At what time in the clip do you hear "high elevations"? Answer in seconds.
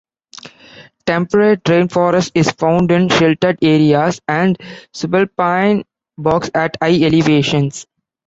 6.81-7.85